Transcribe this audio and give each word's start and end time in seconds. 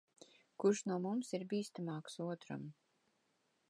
Kurš 0.63 0.81
no 0.91 0.97
mums 1.03 1.31
ir 1.39 1.47
bīstamāks 1.53 2.19
otram. 2.33 2.69